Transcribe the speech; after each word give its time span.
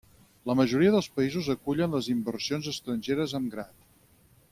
La 0.51 0.53
majoria 0.59 0.93
dels 0.95 1.09
països 1.17 1.49
acullen 1.55 1.93
les 1.97 2.09
inversions 2.13 2.71
estrangeres 2.73 3.37
amb 3.41 3.53
grat. 3.57 3.77